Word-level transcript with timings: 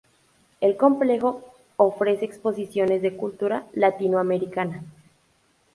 El 0.61 0.77
complejo 0.77 1.43
ofrece 1.77 2.25
exposiciones 2.25 3.03
de 3.03 3.15
cultura 3.15 3.67
latinoamericana. 3.73 4.81